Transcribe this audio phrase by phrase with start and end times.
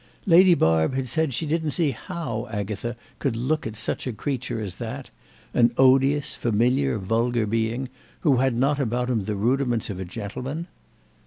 [0.25, 4.59] Lady Barb had said she didn't see how Agatha could look at such a creature
[4.59, 7.87] as that—an odious familiar vulgar being
[8.21, 10.65] who had not about him the rudiments of a gentleman.